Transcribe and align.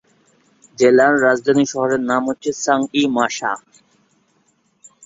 জেলার 0.77 1.13
রাজধানী 1.21 1.65
শহরের 1.71 2.01
নাম 2.09 2.21
হচ্ছে 2.29 2.49
সাং-ই-মাশা। 2.63 3.51